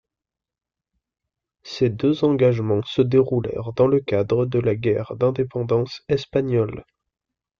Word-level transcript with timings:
Ces 1.61 1.91
deux 1.91 2.23
engagements 2.23 2.81
se 2.87 3.03
déroulèrent 3.03 3.71
dans 3.73 3.85
le 3.85 3.99
cadre 3.99 4.47
de 4.47 4.57
la 4.57 4.73
guerre 4.73 5.15
d'indépendance 5.15 6.01
espagnole. 6.07 6.85